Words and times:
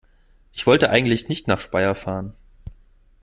Ich 0.51 0.65
wollte 0.65 0.89
eigentlich 0.89 1.29
nicht 1.29 1.47
nach 1.47 1.61
Speyer 1.61 1.93
fahren 1.93 2.33